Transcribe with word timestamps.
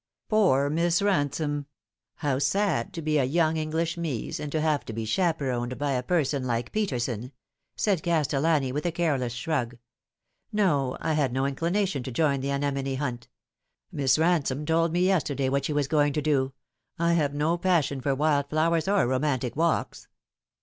"Poor 0.29 0.67
Miss 0.67 0.99
Bansome! 0.99 1.67
How 2.15 2.39
sad 2.39 2.91
to 2.93 3.03
be 3.03 3.19
a 3.19 3.23
young 3.23 3.55
English 3.57 3.93
218 3.93 4.01
The 4.01 4.09
Fatal 4.09 4.09
Three. 4.09 4.27
Mees, 4.29 4.39
and 4.39 4.51
to 4.51 4.61
have 4.61 4.85
to 4.85 4.93
be 4.93 5.05
chaperoned 5.05 5.77
by 5.77 5.91
a 5.91 6.01
person 6.01 6.43
like 6.43 6.71
Peterson;" 6.71 7.31
said 7.75 8.01
Castellani, 8.01 8.71
with 8.71 8.87
a 8.87 8.91
careless 8.91 9.33
shrug." 9.33 9.77
No, 10.51 10.97
I 10.99 11.13
had 11.13 11.31
no 11.31 11.45
inclination 11.45 12.01
to 12.01 12.11
join 12.11 12.41
in 12.41 12.41
the 12.41 12.49
anemone 12.49 12.95
hunt. 12.95 13.27
Miss 13.91 14.17
Ransome 14.17 14.65
told 14.65 14.91
me 14.91 15.05
yesterday 15.05 15.49
what 15.49 15.65
she 15.65 15.73
was 15.73 15.87
going 15.87 16.13
to 16.13 16.21
do. 16.23 16.53
I 16.97 17.13
have 17.13 17.35
no 17.35 17.55
passion 17.59 18.01
for 18.01 18.15
wild 18.15 18.49
flowers 18.49 18.87
or 18.87 19.05
romantic 19.05 19.55
walks." 19.55 20.07